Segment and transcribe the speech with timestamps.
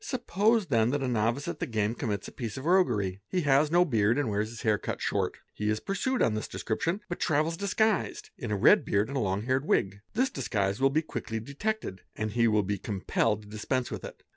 [0.03, 3.69] Suppose then that a novice at the game commits a piece of roguery; he has
[3.69, 7.19] no beard and wears his hair cut short; he is pursued on this description but
[7.19, 10.01] travels disguised in a red beard and a long haired wig.
[10.15, 14.23] This disguise will be quickly detected and he will be compelled to dispense_ with it.